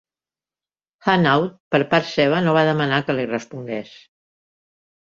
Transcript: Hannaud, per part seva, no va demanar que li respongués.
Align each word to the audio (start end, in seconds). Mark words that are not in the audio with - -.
Hannaud, 1.07 1.45
per 1.75 1.81
part 1.93 2.09
seva, 2.15 2.41
no 2.49 2.57
va 2.59 2.65
demanar 2.73 3.01
que 3.07 3.19
li 3.21 3.31
respongués. 3.37 3.95